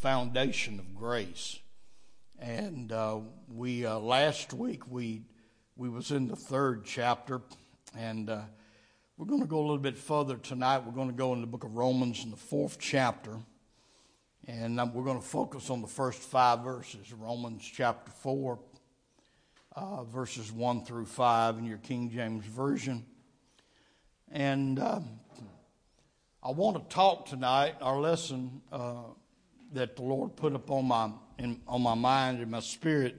[0.00, 1.58] foundation of grace.
[2.38, 3.18] And uh,
[3.52, 5.22] we uh, last week we
[5.76, 7.40] we was in the third chapter,
[7.96, 8.42] and uh,
[9.16, 10.84] we're going to go a little bit further tonight.
[10.86, 13.38] We're going to go in the book of Romans in the fourth chapter,
[14.46, 17.12] and we're going to focus on the first five verses.
[17.12, 18.60] Romans chapter four,
[19.74, 23.04] uh, verses one through five in your King James version,
[24.30, 24.78] and.
[24.78, 25.04] Um,
[26.40, 27.74] I want to talk tonight.
[27.80, 29.02] Our lesson uh,
[29.72, 33.16] that the Lord put upon my in, on my mind and my spirit.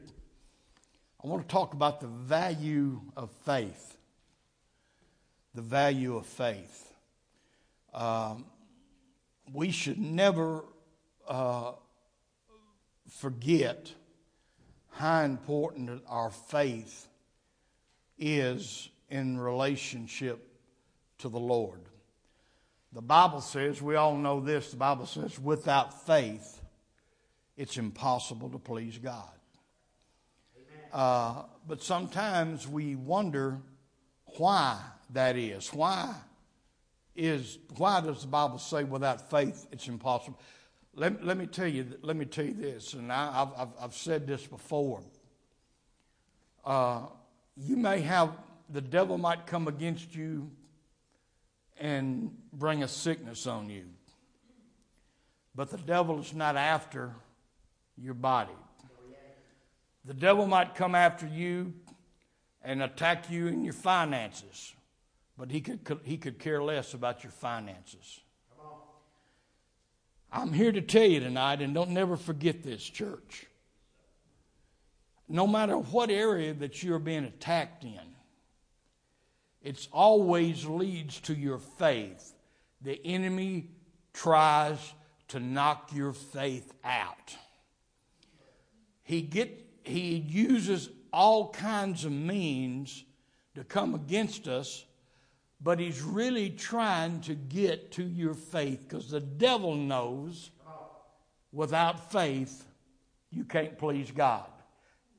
[1.23, 3.97] I want to talk about the value of faith.
[5.55, 6.93] The value of faith.
[7.93, 8.45] Um,
[9.51, 10.63] we should never
[11.27, 11.73] uh,
[13.09, 13.91] forget
[14.91, 17.07] how important our faith
[18.17, 20.45] is in relationship
[21.19, 21.88] to the Lord.
[22.93, 26.61] The Bible says, we all know this, the Bible says, without faith,
[27.55, 29.30] it's impossible to please God.
[30.91, 33.59] Uh, but sometimes we wonder
[34.38, 34.80] why
[35.11, 35.72] that is.
[35.72, 36.16] Why
[37.16, 40.39] is why does the Bible say without faith it's impossible?
[40.95, 41.85] Let, let me tell you.
[42.02, 45.03] Let me tell you this, and I, have I've said this before.
[46.66, 47.02] Uh,
[47.56, 48.31] you may have
[48.69, 50.50] the devil might come against you
[51.80, 53.85] and bring a sickness on you.
[55.55, 57.13] But the devil is not after
[57.97, 58.53] your body.
[60.05, 61.73] The devil might come after you
[62.61, 64.73] and attack you in your finances,
[65.38, 68.19] but he could, he could care less about your finances.
[70.31, 73.47] I'm here to tell you tonight, and don't never forget this, church.
[75.27, 78.08] No matter what area that you're being attacked in,
[79.61, 82.33] it always leads to your faith.
[82.81, 83.71] The enemy
[84.13, 84.93] tries
[85.29, 87.35] to knock your faith out.
[89.03, 93.03] He get he uses all kinds of means
[93.55, 94.85] to come against us,
[95.61, 100.51] but he's really trying to get to your faith because the devil knows
[101.51, 102.66] without faith
[103.31, 104.50] you can't please God.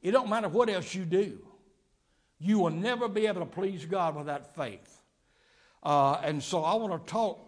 [0.03, 1.39] It don't matter what else you do.
[2.41, 5.03] You will never be able to please God without faith.
[5.83, 7.39] Uh, and so I want to talk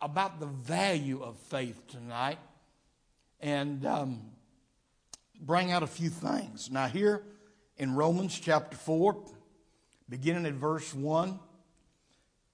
[0.00, 2.38] about the value of faith tonight
[3.40, 4.22] and um,
[5.40, 6.70] bring out a few things.
[6.70, 7.24] Now, here
[7.76, 9.16] in Romans chapter 4,
[10.08, 11.38] beginning at verse 1,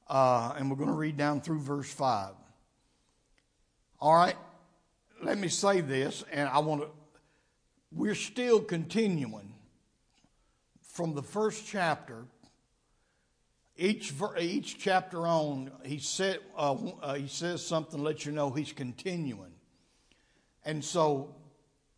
[0.09, 2.33] uh, and we're going to read down through verse 5.
[4.01, 4.37] All right,
[5.23, 6.89] let me say this, and I want to,
[7.93, 9.52] we're still continuing
[10.93, 12.27] from the first chapter,
[13.79, 18.73] each, each chapter on, he, said, uh, uh, he says something let you know he's
[18.73, 19.53] continuing.
[20.67, 21.35] And so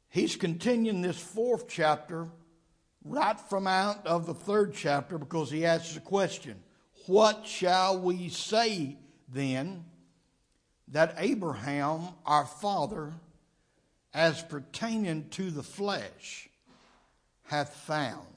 [0.08, 2.28] he's continuing this fourth chapter
[3.04, 6.62] right from out of the third chapter because he asks a question
[7.06, 8.96] What shall we say
[9.28, 9.84] then
[10.88, 13.12] that Abraham, our father,
[14.14, 16.48] as pertaining to the flesh,
[17.42, 18.28] hath found?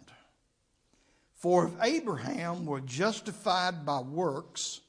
[1.38, 4.82] For if Abraham were justified by works,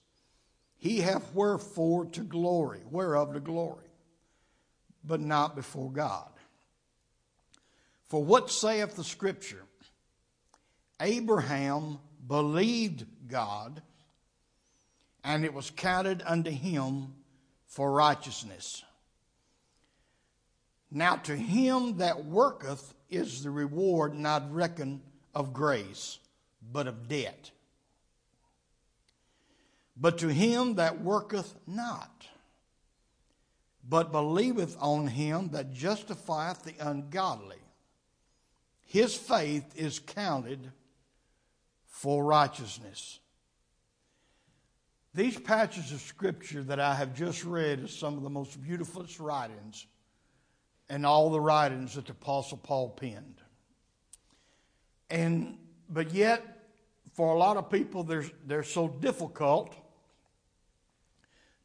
[0.78, 3.84] he hath wherefore to glory, whereof to glory,
[5.04, 6.30] but not before God.
[8.06, 9.62] For what saith the Scripture?
[11.00, 13.82] Abraham believed God,
[15.22, 17.14] and it was counted unto him
[17.66, 18.82] for righteousness.
[20.90, 25.02] Now to him that worketh is the reward not reckoned
[25.34, 26.18] of grace
[26.60, 27.50] but of debt.
[29.96, 32.26] But to him that worketh not,
[33.88, 37.56] but believeth on him that justifieth the ungodly,
[38.86, 40.70] his faith is counted
[41.86, 43.18] for righteousness.
[45.14, 49.04] These passages of scripture that I have just read are some of the most beautiful
[49.18, 49.86] writings
[50.88, 53.40] and all the writings that the Apostle Paul penned.
[55.10, 55.58] And
[55.88, 56.42] but yet
[57.14, 59.74] for a lot of people, they're, they're so difficult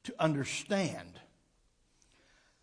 [0.04, 1.20] to understand.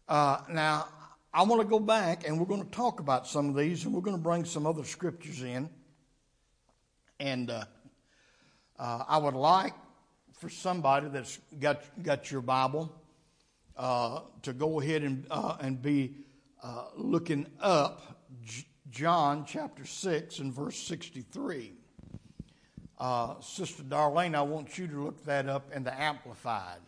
[0.08, 0.88] Uh, now,
[1.32, 3.94] I want to go back and we're going to talk about some of these and
[3.94, 5.70] we're going to bring some other scriptures in.
[7.20, 7.64] And uh,
[8.78, 9.74] uh, I would like
[10.32, 12.92] for somebody that's got, got your Bible
[13.76, 16.14] uh, to go ahead and, uh, and be
[16.62, 18.20] uh, looking up
[18.90, 21.74] John chapter 6 and verse 63.
[22.98, 26.80] Uh, Sister Darlene, I want you to look that up in the Amplified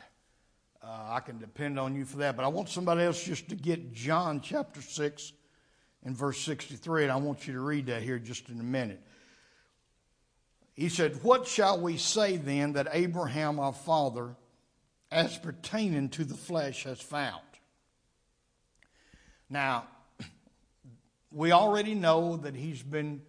[0.85, 2.37] uh, I can depend on you for that.
[2.37, 5.33] But I want somebody else just to get John chapter 6
[6.05, 9.01] and verse 63, and I want you to read that here just in a minute.
[10.75, 14.35] He said, What shall we say then that Abraham our father,
[15.11, 17.43] as pertaining to the flesh, has found?
[19.49, 19.85] Now,
[21.33, 23.23] we already know that he's been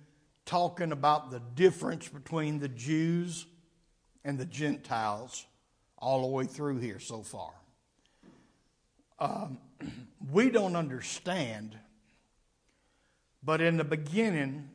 [0.46, 3.46] talking about the difference between the Jews
[4.26, 5.46] and the Gentiles
[5.98, 7.52] all the way through here so far.
[9.20, 9.58] Um,
[10.32, 11.78] we don't understand,
[13.42, 14.70] but in the beginning,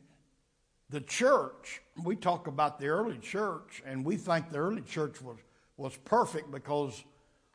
[0.91, 5.37] the church, we talk about the early church, and we think the early church was,
[5.77, 7.05] was perfect because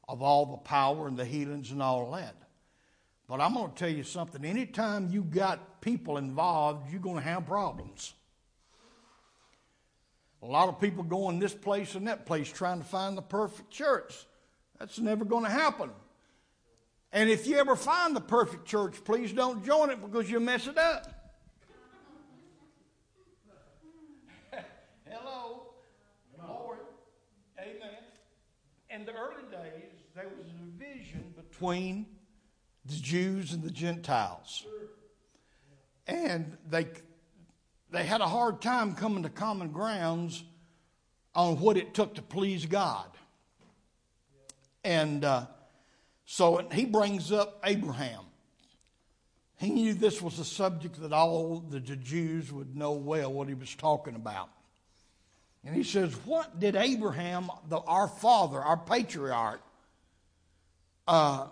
[0.08, 2.36] of all the power and the healings and all that.
[3.34, 4.46] But I'm going to tell you something.
[4.46, 8.14] Anytime you got people involved, you're going to have problems.
[10.44, 13.72] A lot of people going this place and that place trying to find the perfect
[13.72, 14.14] church.
[14.78, 15.90] That's never going to happen.
[17.12, 20.68] And if you ever find the perfect church, please don't join it because you'll mess
[20.68, 21.12] it up.
[25.10, 25.74] Hello.
[26.48, 26.78] Lord.
[27.58, 27.98] Amen.
[28.92, 32.06] In the early days, there was a division between
[32.86, 34.66] the Jews and the Gentiles.
[36.08, 36.88] And they
[37.92, 40.44] they had a hard time coming to common grounds
[41.36, 43.08] on what it took to please God.
[44.84, 45.46] And uh,
[46.26, 48.22] so he brings up Abraham.
[49.58, 53.54] He knew this was a subject that all the Jews would know well what he
[53.54, 54.50] was talking about.
[55.64, 59.62] And he says, What did Abraham, the, our father, our patriarch,
[61.08, 61.48] uh,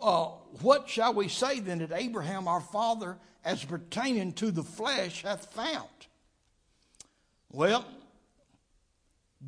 [0.00, 0.26] uh,
[0.60, 5.52] what shall we say then that Abraham, our father, as pertaining to the flesh, hath
[5.52, 5.88] found?
[7.50, 7.84] Well,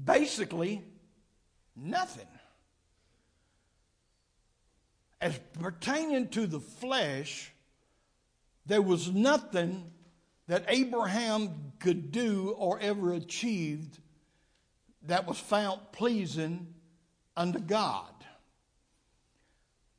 [0.04, 0.82] basically,
[1.76, 2.26] nothing.
[5.20, 7.52] As pertaining to the flesh,
[8.66, 9.90] there was nothing
[10.48, 13.98] that Abraham could do or ever achieved
[15.06, 16.74] that was found pleasing
[17.36, 18.13] unto God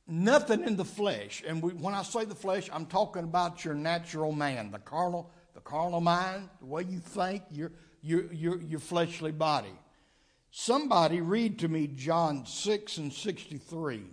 [0.08, 1.44] nothing in the flesh.
[1.46, 5.32] And we, when I say the flesh, I'm talking about your natural man, the carnal,
[5.54, 7.72] the carnal mind, the way you think, your,
[8.02, 9.74] your, your, your fleshly body.
[10.52, 14.04] Somebody read to me John 6 and 63.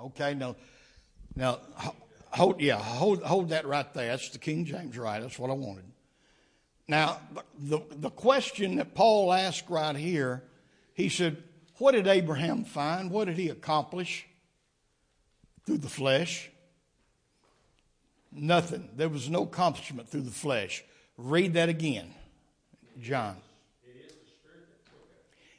[0.00, 0.54] Okay, now,
[1.34, 1.58] now
[2.38, 4.08] hold, yeah, hold, hold that right there.
[4.08, 5.20] That's the King James right.
[5.20, 5.84] That's what I wanted.
[6.86, 7.18] Now,
[7.58, 10.42] the, the question that Paul asked right here,
[10.94, 11.42] he said,
[11.76, 13.10] What did Abraham find?
[13.10, 14.26] What did he accomplish
[15.66, 16.50] through the flesh?
[18.32, 18.88] Nothing.
[18.96, 20.82] There was no accomplishment through the flesh.
[21.18, 22.14] Read that again,
[23.00, 23.36] John.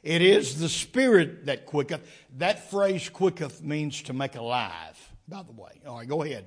[0.01, 2.01] It is the spirit that quicketh.
[2.37, 4.97] That phrase quicketh means to make alive,
[5.27, 5.81] by the way.
[5.85, 6.45] All right, go ahead.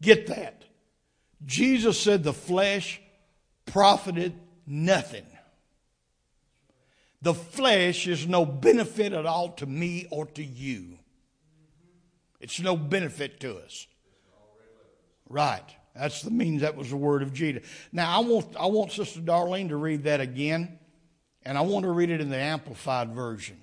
[0.00, 0.64] Get that.
[1.44, 3.00] Jesus said the flesh
[3.66, 4.34] profited
[4.66, 5.26] nothing.
[7.20, 10.98] The flesh is no benefit at all to me or to you.
[12.40, 13.86] It's no benefit to us.
[15.28, 15.64] Right.
[15.94, 17.68] That's the means that was the word of Jesus.
[17.90, 20.78] Now I want I want Sister Darlene to read that again,
[21.44, 23.58] and I want to read it in the amplified version.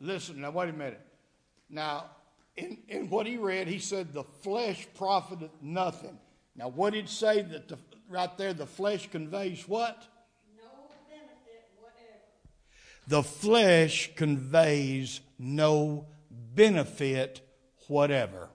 [0.00, 1.00] Listen, now wait a minute.
[1.68, 2.10] Now,
[2.56, 6.18] in, in what he read, he said the flesh profited nothing.
[6.54, 10.06] Now, what did he say that the, right there the flesh conveys what?
[10.56, 10.68] No
[11.08, 12.22] benefit whatever.
[13.08, 16.06] The flesh conveys no
[16.54, 17.40] benefit
[17.88, 18.48] whatever.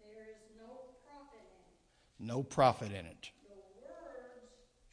[0.00, 0.72] There is no
[1.04, 2.32] profit in it.
[2.32, 3.30] No profit in it.
[3.48, 4.52] The words,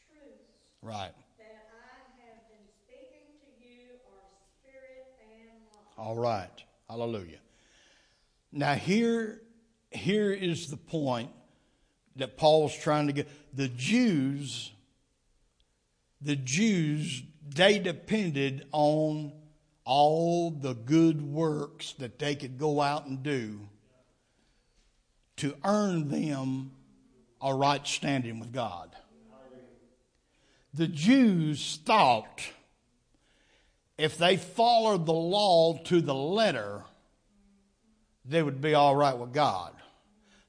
[0.10, 0.44] truths.
[0.82, 1.14] Right.
[6.00, 6.64] All right.
[6.90, 7.40] Hallelujah.
[8.54, 9.42] Now here
[9.92, 11.30] here is the point
[12.16, 14.72] that Paul's trying to get the Jews
[16.22, 19.34] the Jews they depended on
[19.84, 23.68] all the good works that they could go out and do
[25.38, 26.72] to earn them
[27.42, 28.96] a right standing with God.
[30.74, 32.42] The Jews thought
[34.00, 36.84] if they followed the law to the letter,
[38.24, 39.74] they would be all right with God.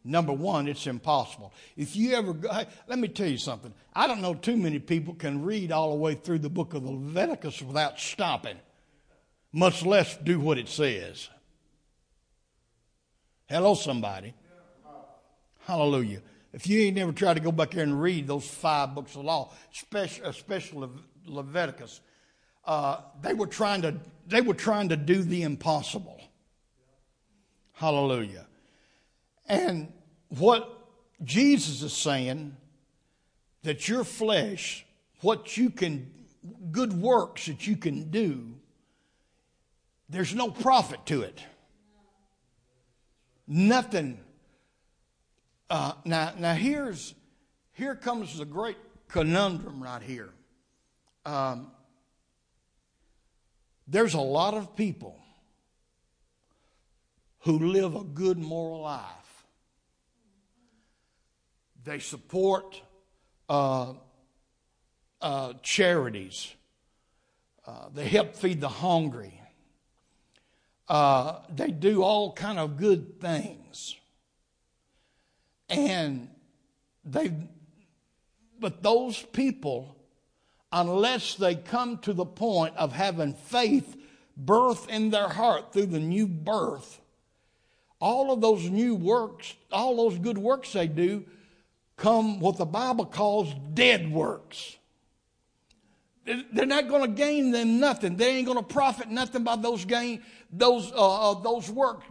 [0.05, 1.53] Number one, it's impossible.
[1.77, 3.75] If you ever go, hey, let me tell you something.
[3.93, 6.85] I don't know too many people can read all the way through the book of
[6.85, 8.57] Leviticus without stopping,
[9.53, 11.29] much less do what it says.
[13.47, 14.33] Hello, somebody.
[15.67, 16.23] Hallelujah.
[16.53, 19.25] If you ain't never tried to go back there and read those five books of
[19.25, 20.89] law, especially, especially
[21.27, 22.01] Leviticus,
[22.71, 23.97] uh, they were trying to
[24.29, 26.21] they were trying to do the impossible.
[27.73, 28.47] Hallelujah.
[29.49, 29.93] And
[30.29, 30.87] what
[31.25, 32.57] Jesus is saying
[33.65, 34.87] that your flesh,
[35.21, 36.13] what you can,
[36.71, 38.55] good works that you can do,
[40.09, 41.43] there's no profit to it.
[43.49, 44.21] Nothing.
[45.69, 47.17] Uh, now, now here's
[47.73, 50.31] here comes the great conundrum right here.
[51.27, 51.73] Um,
[53.91, 55.19] there's a lot of people
[57.41, 59.47] who live a good moral life.
[61.83, 62.81] They support
[63.49, 63.95] uh,
[65.21, 66.55] uh, charities.
[67.67, 69.41] Uh, they help feed the hungry.
[70.89, 73.97] Uh, they do all kind of good things,
[75.69, 76.29] and
[77.05, 77.33] they.
[78.59, 79.97] But those people,
[80.73, 83.97] unless they come to the point of having faith
[84.37, 87.01] birth in their heart through the new birth,
[88.01, 91.25] all of those new works, all those good works they do,
[91.97, 94.77] come what the Bible calls dead works.
[96.25, 98.17] They're not going to gain them nothing.
[98.17, 100.23] They ain't going to profit nothing by those gain
[100.53, 102.05] those uh, uh, those works.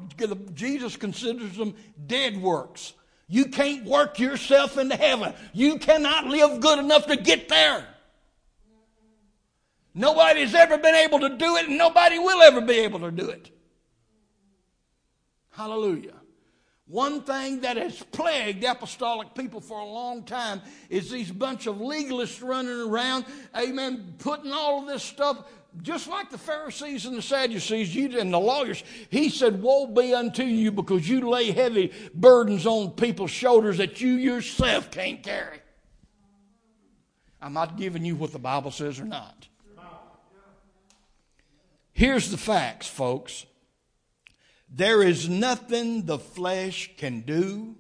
[0.54, 1.76] Jesus considers them
[2.08, 2.94] dead works.
[3.28, 5.34] You can't work yourself into heaven.
[5.54, 7.86] You cannot live good enough to get there.
[9.94, 13.30] Nobody's ever been able to do it, and nobody will ever be able to do
[13.30, 13.52] it.
[15.52, 16.14] Hallelujah.
[16.86, 21.76] One thing that has plagued apostolic people for a long time is these bunch of
[21.76, 25.44] legalists running around, amen, putting all of this stuff,
[25.82, 28.84] just like the Pharisees and the Sadducees you, and the lawyers.
[29.10, 34.02] He said, Woe be unto you because you lay heavy burdens on people's shoulders that
[34.02, 35.60] you yourself can't carry.
[37.42, 39.49] I'm not giving you what the Bible says or not.
[42.00, 43.46] Here's the facts, folks.
[44.70, 47.76] There is nothing the flesh can do.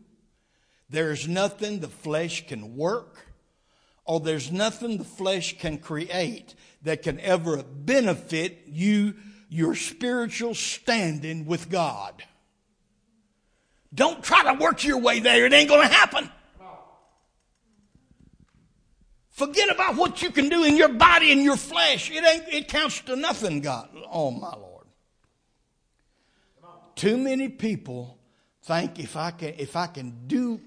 [0.89, 3.27] There's nothing the flesh can work.
[4.03, 9.15] Or there's nothing the flesh can create that can ever benefit you,
[9.47, 12.21] your spiritual standing with God.
[13.93, 15.45] Don't try to work your way there.
[15.45, 16.29] It ain't going to happen.
[19.39, 22.11] Forget about what you can do in your body and your flesh.
[22.11, 23.87] It ain't, it counts to nothing, God.
[24.11, 24.85] Oh, my Lord.
[26.95, 28.17] Too many people
[28.63, 30.59] think if I can, if I can do,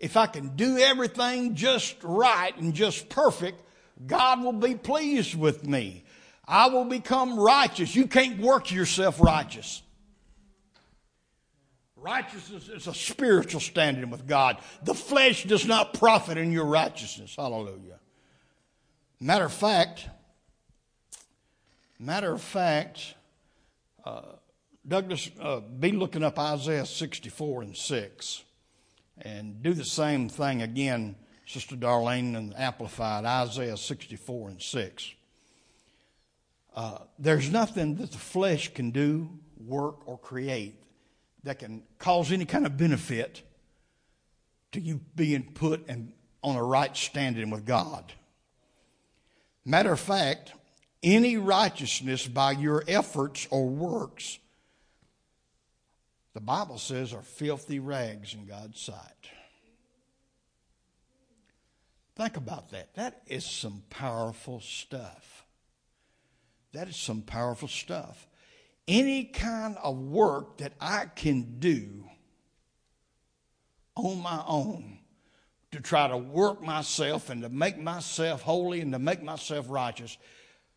[0.00, 3.62] if I can do everything just right and just perfect,
[4.08, 6.02] God will be pleased with me.
[6.44, 7.94] I will become righteous.
[7.94, 9.82] You can't work yourself righteous.
[12.02, 14.58] Righteousness is a spiritual standing with God.
[14.82, 17.36] The flesh does not profit in your righteousness.
[17.36, 18.00] Hallelujah.
[19.20, 20.08] Matter of fact,
[22.00, 23.14] matter of fact,
[24.04, 24.22] uh,
[24.86, 28.42] Douglas, uh, be looking up Isaiah 64 and 6
[29.18, 31.14] and do the same thing again,
[31.46, 35.10] Sister Darlene, and Amplified, Isaiah 64 and 6.
[36.74, 40.81] Uh, there's nothing that the flesh can do, work, or create
[41.44, 43.42] that can cause any kind of benefit
[44.72, 48.12] to you being put in, on a right standing with God.
[49.64, 50.52] Matter of fact,
[51.02, 54.38] any righteousness by your efforts or works
[56.34, 58.96] the Bible says are filthy rags in God's sight.
[62.16, 62.94] Think about that.
[62.94, 65.44] That is some powerful stuff.
[66.72, 68.26] That is some powerful stuff.
[68.88, 72.04] Any kind of work that I can do
[73.94, 74.98] on my own
[75.70, 80.18] to try to work myself and to make myself holy and to make myself righteous,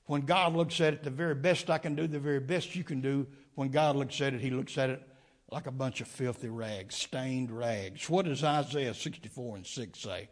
[0.05, 2.83] when God looks at it, the very best I can do, the very best you
[2.83, 5.01] can do, when God looks at it, He looks at it
[5.51, 8.09] like a bunch of filthy rags, stained rags.
[8.09, 10.29] What does Isaiah 64 and 6 say?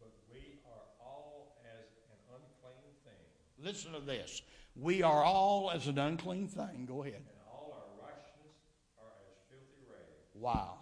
[0.00, 3.64] But we are all as an unclean thing.
[3.64, 4.42] Listen to this.
[4.80, 6.86] We are all as an unclean thing.
[6.86, 7.14] Go ahead.
[7.14, 8.54] And all our righteousness
[8.96, 10.30] are as filthy rags.
[10.34, 10.74] Wow.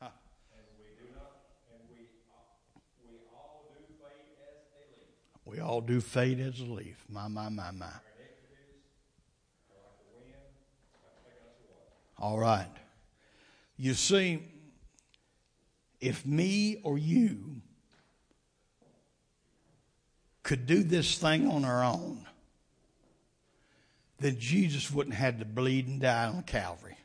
[0.00, 0.10] Huh.
[0.52, 1.32] And we do not,
[1.72, 2.06] and we,
[3.04, 5.10] we all do fade as a leaf.
[5.44, 7.04] We all do fade as a leaf.
[7.08, 7.86] My, my, my, my.
[12.20, 12.66] All right.
[13.76, 14.42] You see,
[16.00, 17.60] if me or you
[20.42, 22.26] could do this thing on our own,
[24.18, 26.96] then Jesus wouldn't have had to bleed and die on Calvary.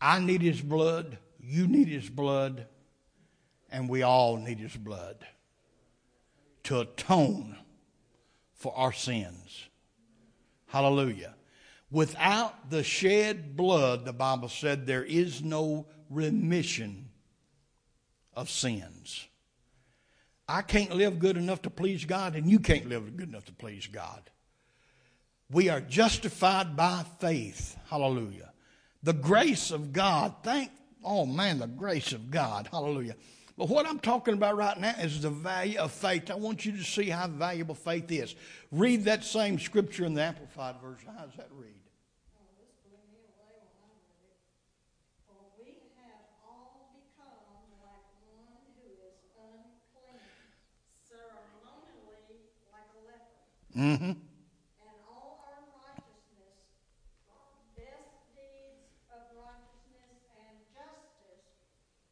[0.00, 2.66] I need his blood, you need his blood,
[3.70, 5.26] and we all need his blood
[6.64, 7.56] to atone
[8.54, 9.68] for our sins.
[10.66, 11.34] Hallelujah.
[11.90, 17.08] Without the shed blood, the Bible said, there is no remission
[18.34, 19.26] of sins.
[20.46, 23.52] I can't live good enough to please God, and you can't live good enough to
[23.52, 24.30] please God.
[25.50, 27.76] We are justified by faith.
[27.88, 28.52] Hallelujah.
[29.02, 30.34] The grace of God.
[30.42, 30.70] Thank,
[31.02, 32.68] oh man, the grace of God.
[32.70, 33.16] Hallelujah.
[33.56, 36.30] But what I'm talking about right now is the value of faith.
[36.30, 38.34] I want you to see how valuable faith is.
[38.70, 41.10] Read that same scripture in the Amplified Version.
[41.16, 41.74] How does that read?
[53.78, 54.10] Mm-hmm.
[54.10, 56.58] And all our righteousness,
[57.78, 61.46] best deeds of righteousness and justice,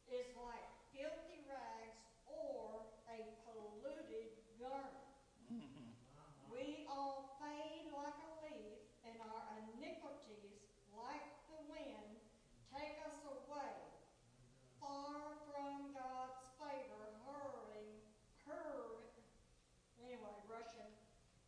[0.07, 0.63] is like
[0.95, 5.11] filthy rags or a polluted garment.
[5.51, 5.91] Mm-hmm.
[6.47, 9.43] We all fade like a leaf, and our
[9.75, 12.15] iniquities, like the wind,
[12.71, 13.75] take us away,
[14.79, 17.91] far from God's favor, hurling,
[18.47, 19.19] hurling,
[19.99, 20.95] anyway, rushing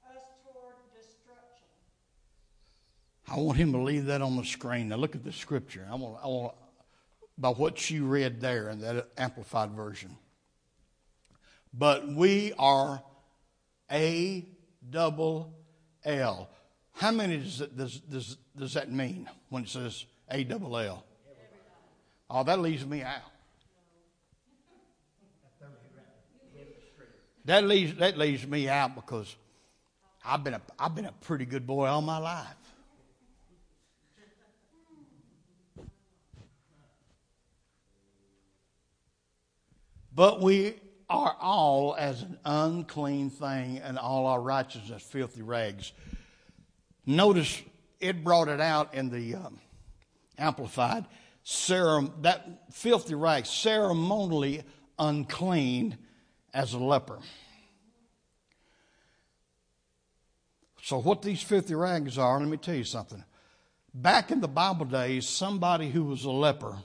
[0.09, 1.69] us toward destruction.
[3.31, 4.89] I want him to leave that on the screen.
[4.89, 5.87] Now look at the scripture.
[5.89, 6.55] I want, I want
[7.37, 10.17] by what she read there in that amplified version.
[11.73, 13.01] But we are
[13.91, 14.45] a
[14.89, 15.53] double
[16.03, 16.49] L.
[16.93, 21.05] How many does, it, does, does, does that mean when it says A double L?
[22.29, 23.21] Oh, that leaves me out.
[27.45, 29.35] That leaves, that leaves me out because
[30.23, 32.58] I've been a, I've been a pretty good boy all my life.
[40.13, 40.75] But we
[41.09, 45.91] are all as an unclean thing, and all our righteousness filthy rags.
[47.05, 47.61] Notice
[47.99, 49.59] it brought it out in the um,
[50.37, 51.05] Amplified.
[51.43, 54.63] Cerem- that filthy rags, ceremonially
[54.99, 55.97] unclean
[56.53, 57.19] as a leper.
[60.83, 63.23] So, what these filthy rags are, let me tell you something.
[63.93, 66.77] Back in the Bible days, somebody who was a leper,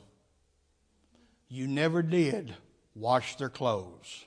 [1.49, 2.55] you never did
[2.95, 4.25] wash their clothes.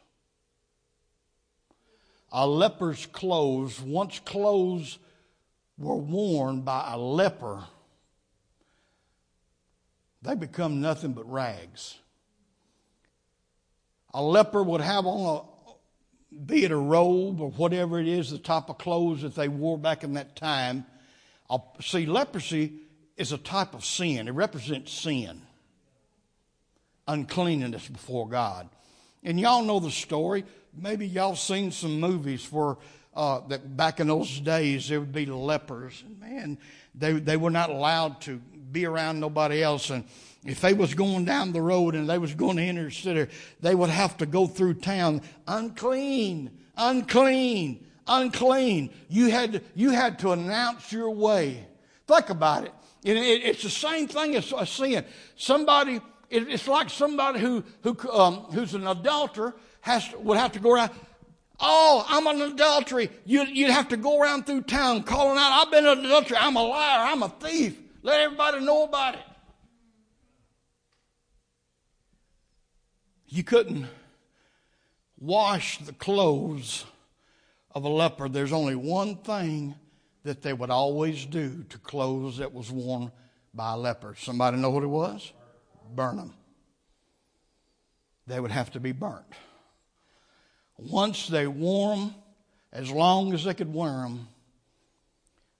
[2.32, 5.00] A leper's clothes, once clothes
[5.78, 7.64] were worn by a leper,
[10.22, 11.98] they become nothing but rags.
[14.14, 18.38] A leper would have on a, be it a robe or whatever it is, the
[18.38, 20.86] type of clothes that they wore back in that time.
[21.80, 22.74] See, leprosy
[23.16, 24.28] is a type of sin.
[24.28, 25.42] It represents sin,
[27.08, 28.70] uncleanness before God.
[29.24, 30.46] And y'all know the story.
[30.76, 32.78] Maybe y'all seen some movies where
[33.15, 36.04] uh, that back in those days there would be lepers.
[36.06, 36.58] And man,
[36.93, 38.38] they they were not allowed to
[38.72, 39.89] be around nobody else.
[39.89, 40.06] And
[40.46, 43.32] if they was going down the road and they was going to enter the city,
[43.60, 48.91] they would have to go through town unclean, unclean, unclean.
[49.10, 51.65] You had to, you had to announce your way.
[52.06, 52.74] Think about it.
[53.04, 55.06] it it's the same thing as a sin.
[55.36, 60.74] Somebody, it's like somebody who, who um, who's an adulterer has would have to go
[60.74, 60.92] around.
[61.60, 63.10] Oh, I'm an adultery.
[63.26, 66.38] You'd, you'd have to go around through town calling out, I've been an adultery.
[66.38, 67.08] I'm a liar.
[67.08, 67.78] I'm a thief.
[68.04, 69.22] Let everybody know about it.
[73.28, 73.88] You couldn't
[75.20, 76.86] wash the clothes
[77.72, 78.30] of a leper.
[78.30, 79.76] There's only one thing
[80.24, 83.12] that they would always do to clothes that was worn
[83.54, 84.16] by a leper.
[84.18, 85.34] Somebody know what it was?
[85.95, 86.34] Burn them.
[88.28, 89.26] They would have to be burnt.
[90.78, 92.15] Once they wore them,
[92.71, 94.28] as long as they could wear them,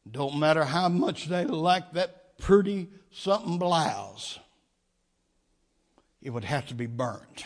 [0.10, 4.40] don't matter how much they liked that pretty something blouse,
[6.22, 7.46] it would have to be burnt.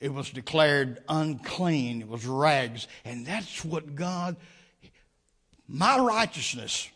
[0.00, 2.00] It was declared unclean.
[2.00, 2.88] It was rags.
[3.04, 4.36] And that's what God,
[5.68, 6.88] my righteousness,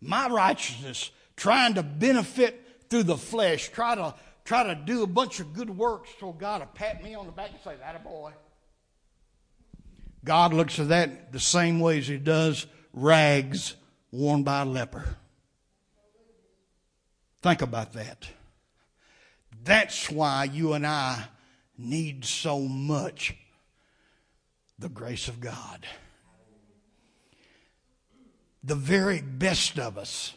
[0.00, 2.60] my righteousness, trying to benefit
[2.90, 6.60] through the flesh, try to try to do a bunch of good works so God
[6.60, 8.32] will pat me on the back and say, that a boy.
[10.24, 13.76] God looks at that the same way as He does rags
[14.10, 15.16] worn by a leper.
[17.42, 18.28] Think about that.
[19.64, 21.24] That's why you and I
[21.78, 23.34] need so much
[24.78, 25.86] the grace of God.
[28.62, 30.34] The very best of us,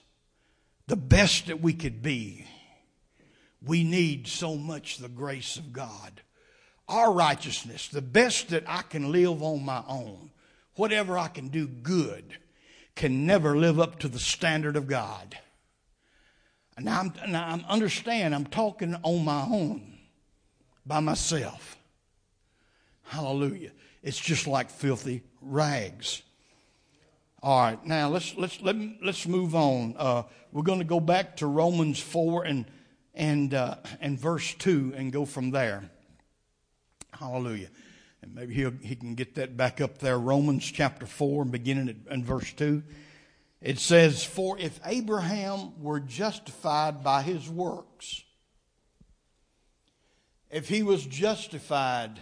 [0.87, 2.45] the best that we could be,
[3.65, 6.21] we need so much the grace of God.
[6.89, 10.31] Our righteousness, the best that I can live on my own,
[10.75, 12.37] whatever I can do good,
[12.95, 15.37] can never live up to the standard of God.
[16.77, 19.99] Now, I'm, I'm understand I'm talking on my own,
[20.85, 21.77] by myself.
[23.03, 23.71] Hallelujah.
[24.01, 26.23] It's just like filthy rags.
[27.43, 29.95] All right, now let's let's let let's move on.
[29.97, 32.63] Uh, we're going to go back to Romans four and
[33.13, 35.83] and uh, and verse two and go from there.
[37.11, 37.67] Hallelujah.
[38.21, 40.17] And maybe he he can get that back up there.
[40.17, 42.81] Romans chapter four beginning at in verse two.
[43.59, 48.23] It says, For if Abraham were justified by his works,
[50.49, 52.21] if he was justified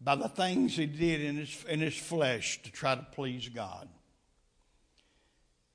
[0.00, 3.88] by the things he did in his, in his flesh to try to please God,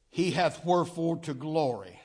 [0.10, 2.00] he hath wherefore to glory.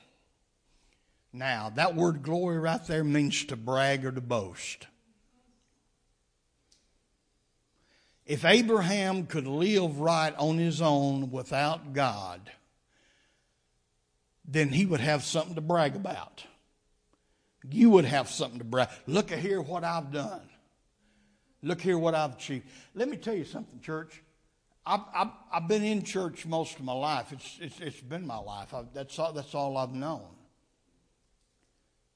[1.32, 4.86] Now, that word glory right there means to brag or to boast.
[8.26, 12.50] If Abraham could live right on his own without God,
[14.44, 16.44] then he would have something to brag about.
[17.68, 18.88] You would have something to brag.
[19.06, 20.48] Look here what I've done.
[21.62, 22.66] Look here what I've achieved.
[22.94, 24.22] Let me tell you something, church.
[24.84, 27.32] I've, I've, been in church most of my life.
[27.32, 28.74] It's, it's, it's been my life.
[28.74, 30.26] I've, that's, all, that's all I've known.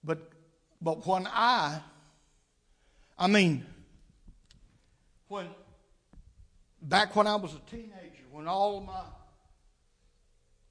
[0.02, 0.30] But,
[0.82, 1.80] but when I,
[3.16, 3.64] I mean,
[5.28, 5.46] when,
[6.82, 9.02] back when I was a teenager, when all my,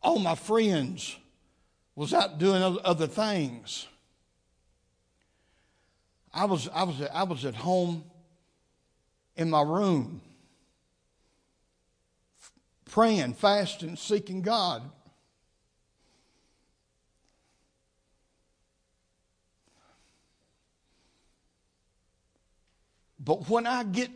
[0.01, 1.15] all my friends
[1.95, 3.87] was out doing other things.
[6.33, 8.03] I was, I was, I was at home
[9.37, 10.21] in my room
[12.85, 14.83] praying, fasting, seeking God.
[23.19, 24.11] But when I get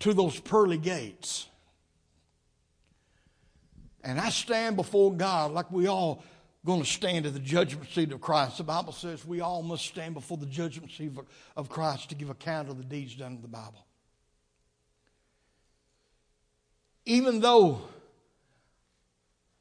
[0.00, 1.48] to those pearly gates,
[4.04, 6.22] and I stand before God like we all
[6.64, 8.58] going to stand at the judgment seat of Christ.
[8.58, 11.12] The Bible says we all must stand before the judgment seat
[11.56, 13.87] of Christ to give account of the deeds done in the Bible.
[17.08, 17.82] Even though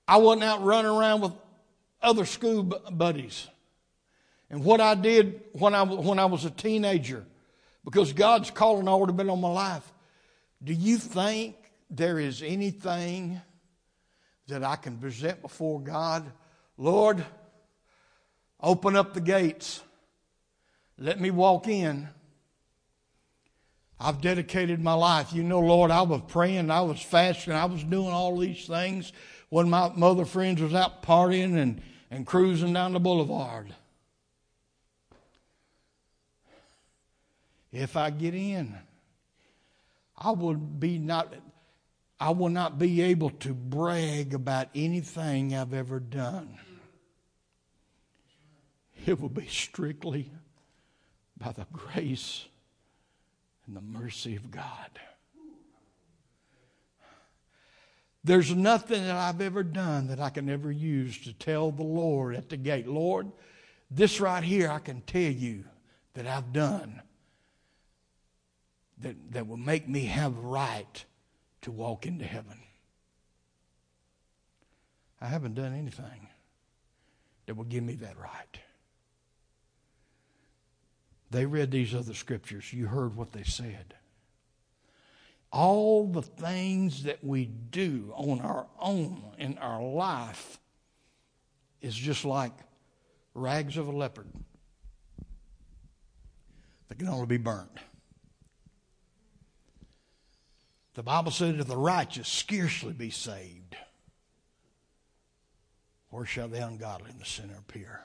[0.08, 1.34] I wasn't out running around with
[2.02, 3.48] other school buddies,
[4.50, 7.26] and what I did when I, when I was a teenager,
[7.84, 9.92] because God's calling already been on my life,
[10.64, 11.56] do you think
[11.90, 13.42] there is anything
[14.48, 16.30] that I can present before God.
[16.78, 17.24] Lord,
[18.62, 19.82] open up the gates.
[20.98, 22.08] Let me walk in.
[24.00, 25.34] I've dedicated my life.
[25.34, 29.12] You know, Lord, I was praying, I was fasting, I was doing all these things
[29.50, 31.82] when my mother friends was out partying and,
[32.12, 33.74] and cruising down the boulevard.
[37.72, 38.78] If I get in,
[40.18, 41.34] I would be not
[42.20, 46.58] I will not be able to brag about anything I've ever done.
[49.06, 50.32] It will be strictly
[51.38, 52.46] by the grace
[53.68, 55.00] and the mercy of God.
[58.24, 62.36] There's nothing that I've ever done that I can ever use to tell the Lord
[62.36, 63.32] at the gate, Lord,
[63.90, 65.64] this right here I can tell you
[66.14, 67.02] that I've done
[69.00, 71.06] that, that will make me have right
[71.62, 72.60] to walk into heaven.
[75.22, 76.28] I haven't done anything
[77.46, 78.60] that will give me that right.
[81.30, 82.72] They read these other scriptures.
[82.72, 83.96] You heard what they said.
[85.52, 90.60] All the things that we do on our own in our life
[91.82, 92.54] is just like
[93.34, 94.28] rags of a leopard
[96.88, 97.78] that can only be burnt.
[100.96, 103.76] The Bible said that the righteous scarcely be saved.
[106.10, 108.02] Where shall the ungodly and the sinner appear?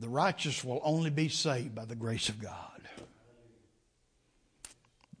[0.00, 2.80] The righteous will only be saved by the grace of God.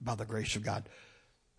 [0.00, 0.88] By the grace of God.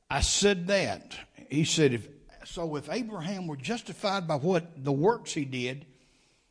[0.10, 1.15] I said that.
[1.49, 2.07] He said, if,
[2.45, 5.86] so if Abraham were justified by what the works he did,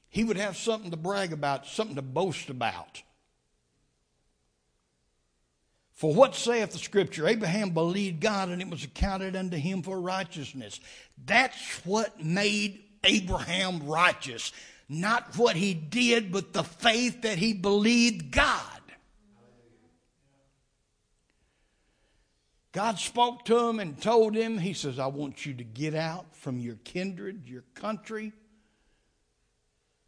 [0.08, 3.02] he would have something to brag about, something to boast about.
[5.92, 7.26] For what saith the scripture?
[7.26, 10.80] Abraham believed God and it was accounted unto him for righteousness.
[11.26, 14.52] That's what made Abraham righteous.
[14.92, 18.80] Not what he did, but the faith that he believed God.
[22.72, 26.34] God spoke to him and told him, He says, I want you to get out
[26.34, 28.32] from your kindred, your country,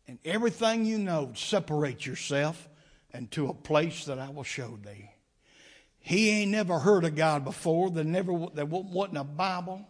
[0.08, 2.68] and everything you know, separate yourself
[3.14, 5.10] into a place that I will show thee.
[6.00, 7.88] He ain't never heard of God before.
[7.88, 9.86] There never there wasn't a Bible.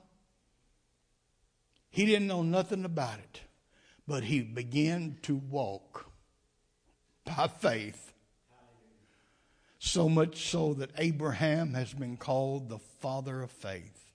[1.89, 3.41] He didn't know nothing about it,
[4.07, 6.11] but he began to walk
[7.25, 8.13] by faith.
[9.79, 14.13] So much so that Abraham has been called the father of faith.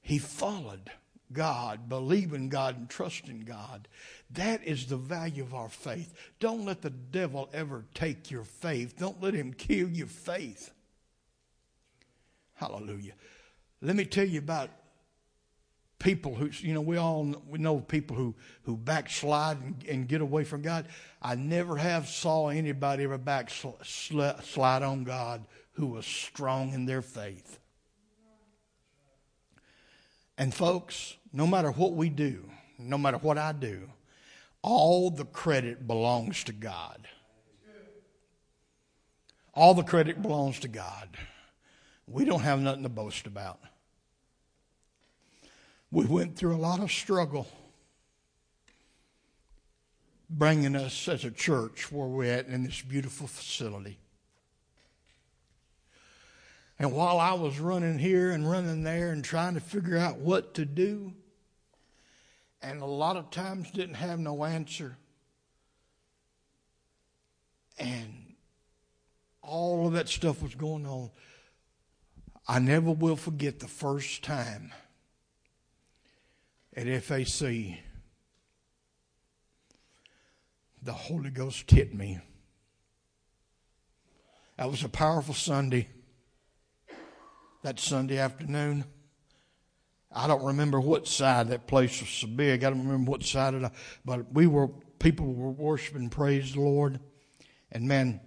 [0.00, 0.90] He followed
[1.32, 3.88] God, believing God, and trusting God.
[4.30, 6.12] That is the value of our faith.
[6.40, 8.96] Don't let the devil ever take your faith.
[8.98, 10.72] Don't let him kill your faith.
[12.54, 13.14] Hallelujah.
[13.80, 14.70] Let me tell you about
[16.02, 18.34] people who, you know, we all we know people who,
[18.64, 20.88] who backslide and, and get away from God.
[21.22, 27.58] I never have saw anybody ever backslide on God who was strong in their faith.
[30.36, 33.88] And folks, no matter what we do, no matter what I do,
[34.60, 37.06] all the credit belongs to God.
[39.54, 41.08] All the credit belongs to God.
[42.06, 43.60] We don't have nothing to boast about.
[45.92, 47.46] We went through a lot of struggle
[50.30, 53.98] bringing us as a church where we're at in this beautiful facility.
[56.78, 60.54] And while I was running here and running there and trying to figure out what
[60.54, 61.12] to do,
[62.62, 64.96] and a lot of times didn't have no answer.
[67.78, 68.34] And
[69.42, 71.10] all of that stuff was going on.
[72.48, 74.72] I never will forget the first time
[76.76, 77.78] at FAC
[80.82, 82.18] the Holy Ghost hit me.
[84.56, 85.88] That was a powerful Sunday.
[87.62, 88.84] That Sunday afternoon.
[90.10, 92.64] I don't remember what side that place was so big.
[92.64, 93.72] I don't remember what side it,
[94.04, 97.00] but we were people were worshiping, praise the Lord,
[97.70, 98.20] and man,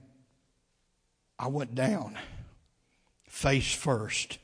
[1.38, 2.18] I went down
[3.28, 4.40] face first.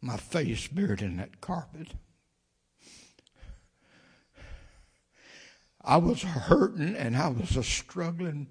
[0.00, 1.88] My face buried in that carpet.
[5.84, 8.46] I was hurting and I was struggling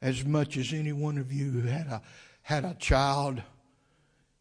[0.00, 2.02] as much as any one of you who had a
[2.42, 3.42] had a child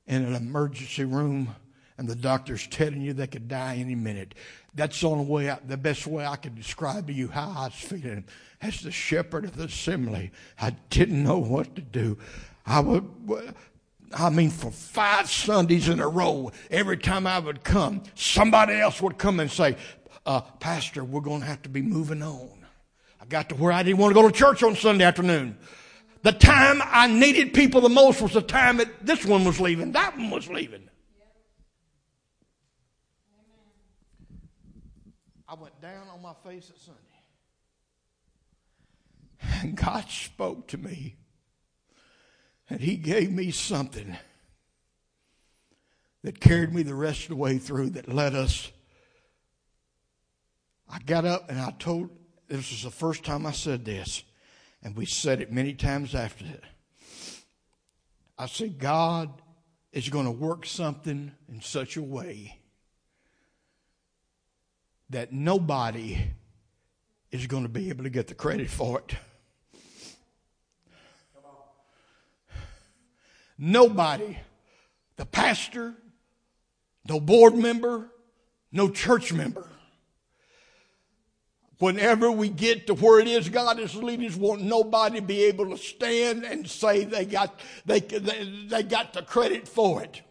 [0.06, 1.54] in an emergency room
[1.98, 4.36] and the doctor's telling you they could die any minute.
[4.74, 7.66] That's the only way, I, the best way I could describe to you how I
[7.66, 8.24] was feeling.
[8.62, 12.18] As the shepherd of the assembly, I didn't know what to do.
[12.66, 13.10] I would,
[14.14, 19.02] I mean, for five Sundays in a row, every time I would come, somebody else
[19.02, 19.76] would come and say,
[20.28, 22.66] uh, Pastor, we're going to have to be moving on.
[23.20, 25.58] I got to where I didn't want to go to church on Sunday afternoon.
[26.22, 29.94] The time I needed people the most was the time that this one was leaving,
[29.94, 30.90] that one was leaving.
[35.48, 37.02] I went down on my face at Sunday.
[39.64, 41.16] And God spoke to me.
[42.70, 44.18] And He gave me something
[46.24, 48.72] that carried me the rest of the way through, that led us.
[50.90, 52.10] I got up and I told,
[52.48, 54.24] this was the first time I said this.
[54.84, 56.64] And we said it many times after that.
[58.38, 59.42] I said, God
[59.92, 62.60] is going to work something in such a way
[65.10, 66.18] that nobody
[67.32, 69.16] is going to be able to get the credit for it.
[73.58, 74.38] Nobody,
[75.16, 75.96] the pastor,
[77.10, 78.12] no board member,
[78.72, 79.68] no church member,
[81.80, 85.44] Whenever we get to where it is God is leading us, want nobody to be
[85.44, 90.22] able to stand and say they got, they, they, they got the credit for it.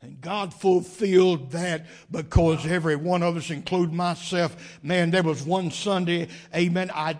[0.00, 5.70] And God fulfilled that because every one of us, including myself, man, there was one
[5.70, 7.18] Sunday, amen, I,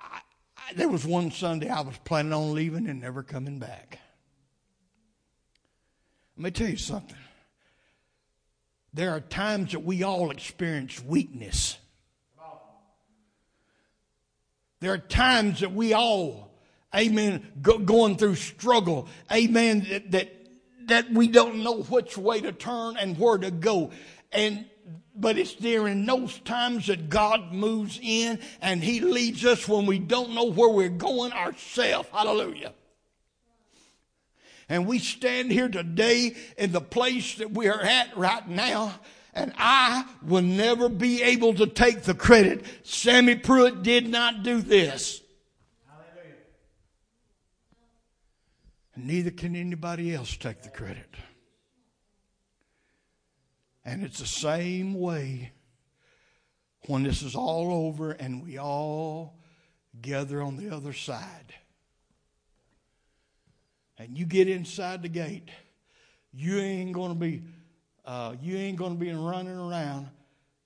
[0.00, 0.20] I,
[0.56, 3.98] I, there was one Sunday I was planning on leaving and never coming back.
[6.36, 7.16] Let me tell you something.
[8.94, 11.76] There are times that we all experience weakness.
[14.80, 16.50] There are times that we all,
[16.94, 20.32] amen, go, going through struggle, amen, that, that,
[20.86, 23.90] that we don't know which way to turn and where to go.
[24.32, 24.64] and
[25.14, 29.98] but it's during those times that God moves in and He leads us when we
[29.98, 32.08] don't know where we're going ourselves.
[32.10, 32.72] Hallelujah.
[34.68, 38.94] And we stand here today in the place that we are at right now.
[39.32, 42.64] And I will never be able to take the credit.
[42.82, 45.22] Sammy Pruitt did not do this.
[48.96, 51.14] Neither can anybody else take the credit.
[53.84, 55.52] And it's the same way
[56.86, 59.38] when this is all over and we all
[60.00, 61.54] gather on the other side.
[63.98, 65.50] And you get inside the gate,
[66.32, 67.42] you ain't going to be
[68.04, 70.08] uh, you ain't going to be running around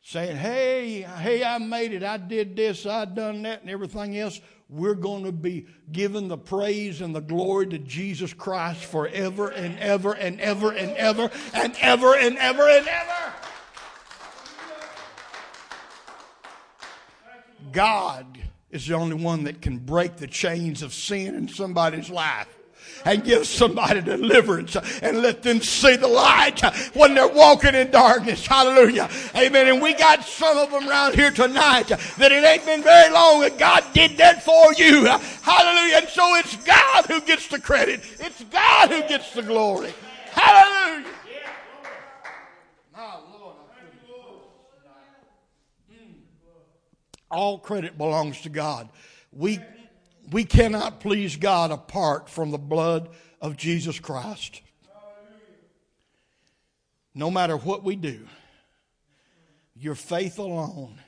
[0.03, 2.03] saying, "Hey, hey, I made it.
[2.03, 2.87] I did this.
[2.87, 7.21] I done that, and everything else." We're going to be giving the praise and the
[7.21, 12.69] glory to Jesus Christ forever and ever and ever and ever and ever and ever
[12.69, 13.33] and ever.
[17.73, 18.39] God
[18.71, 22.49] is the only one that can break the chains of sin in somebody's life
[23.05, 26.61] and give somebody deliverance and let them see the light
[26.95, 28.47] when they're walking in darkness.
[28.47, 29.09] Hallelujah.
[29.37, 29.69] Amen.
[29.69, 33.41] And we got some of them around here tonight that it ain't been very long
[33.43, 35.07] that God did that for you.
[35.43, 35.99] Hallelujah.
[35.99, 38.01] And so it's God who gets the credit.
[38.21, 39.93] It's God who gets the glory.
[40.31, 41.09] Hallelujah.
[45.89, 46.13] Hmm.
[47.31, 48.89] All credit belongs to God.
[49.33, 49.59] We
[50.31, 53.11] we cannot please God apart from the blood
[53.41, 54.63] of Jesus Christ.
[57.15, 58.27] No matter what we do,
[59.77, 61.01] your faith alone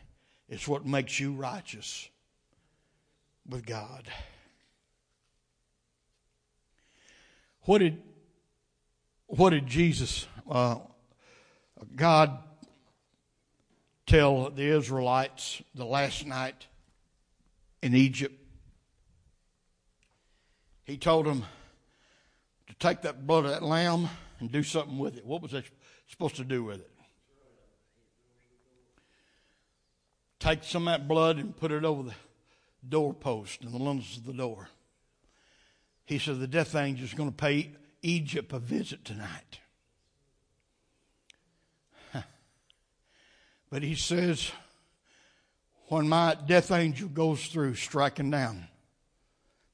[0.48, 2.09] is what makes you righteous
[3.48, 4.09] with God.
[7.62, 8.00] What did
[9.26, 10.76] what did Jesus uh,
[11.96, 12.38] God
[14.07, 16.66] tell the Israelites the last night
[17.83, 18.46] in Egypt?
[20.87, 21.44] He told them
[22.68, 25.27] to take that blood of that lamb and do something with it.
[25.27, 25.64] What was they
[26.09, 26.90] supposed to do with it?
[30.38, 32.14] Take some of that blood and put it over the
[32.88, 34.68] doorpost and the lintels of the door.
[36.05, 37.72] He said the death angel is going to pay
[38.03, 39.59] Egypt a visit tonight.
[43.68, 44.53] But he says,
[45.88, 48.68] when my death angel goes through striking down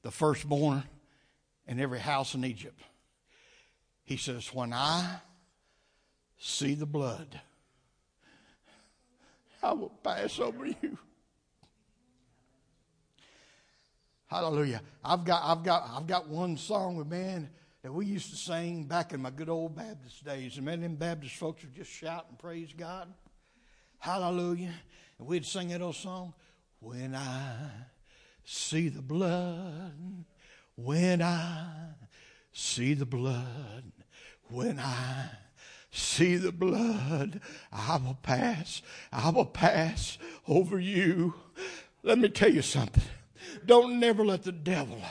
[0.01, 0.83] the firstborn
[1.67, 2.81] in every house in Egypt.
[4.03, 5.17] He says, When I
[6.37, 7.39] see the blood,
[9.61, 10.97] I will pass over you.
[14.27, 14.81] Hallelujah.
[15.05, 17.49] I've got I've got I've got one song with man
[17.83, 20.57] that we used to sing back in my good old Baptist days.
[20.57, 23.13] And man, them Baptist folks would just shout and praise God.
[23.99, 24.73] Hallelujah.
[25.19, 26.33] And we'd sing that old song.
[26.79, 27.69] When I
[28.43, 30.25] see the blood
[30.75, 31.67] when I
[32.51, 33.91] see the blood,
[34.49, 35.29] when I
[35.91, 37.39] see the blood,
[37.71, 38.81] I will pass,
[39.11, 41.35] I will pass over you.
[42.01, 43.03] Let me tell you something.
[43.65, 45.01] Don't never let the devil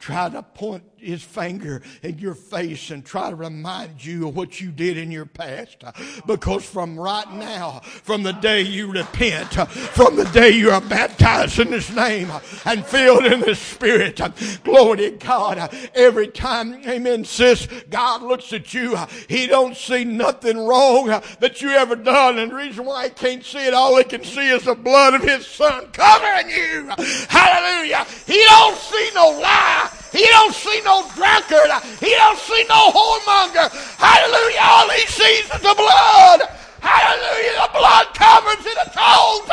[0.00, 4.60] try to point his finger in your face and try to remind you of what
[4.60, 5.82] you did in your past.
[6.26, 11.58] Because from right now, from the day you repent, from the day you are baptized
[11.58, 12.30] in His name
[12.64, 14.20] and filled in the Spirit,
[14.64, 15.74] glory to God.
[15.94, 18.96] Every time, amen, sis, God looks at you,
[19.28, 22.38] He don't see nothing wrong that you ever done.
[22.38, 25.14] And the reason why He can't see it, all He can see is the blood
[25.14, 26.90] of His Son covering you.
[27.28, 28.04] Hallelujah.
[28.26, 29.89] He don't see no lie.
[30.12, 31.70] He don't see no drunkard.
[32.00, 33.70] He don't see no whoremonger.
[33.98, 34.60] Hallelujah.
[34.62, 36.48] All he sees is the blood.
[36.80, 37.54] Hallelujah.
[37.62, 39.46] The blood covers and atones.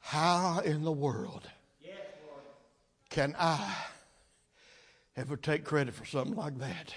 [0.00, 1.48] How in the world
[3.18, 3.74] can I
[5.16, 6.94] ever take credit for something like that?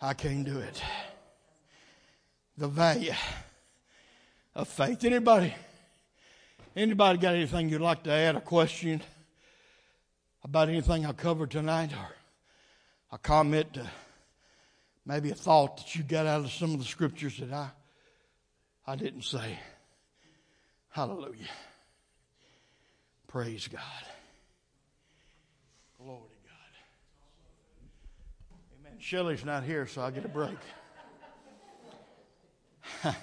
[0.00, 0.82] I can't do it.
[2.58, 3.12] The value
[4.56, 5.04] of faith.
[5.04, 5.54] Anybody?
[6.74, 8.34] Anybody got anything you'd like to add?
[8.34, 9.02] A question
[10.42, 12.08] about anything I covered tonight, or
[13.12, 13.88] a comment, to
[15.06, 17.70] maybe a thought that you got out of some of the scriptures that I
[18.84, 19.60] I didn't say.
[20.88, 21.54] Hallelujah.
[23.28, 24.13] Praise God.
[26.04, 26.58] Glory to God.
[28.78, 28.98] Amen.
[29.00, 30.58] Shelley's not here, so I'll get a break.